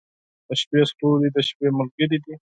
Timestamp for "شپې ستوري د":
0.61-1.37